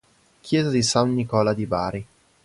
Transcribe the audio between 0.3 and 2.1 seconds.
Chiesa di San Nicola di Bari